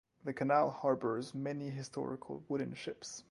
The 0.23 0.33
canal 0.33 0.71
harbours 0.71 1.35
many 1.35 1.69
historical 1.69 2.43
wooden 2.47 2.73
ships. 2.73 3.19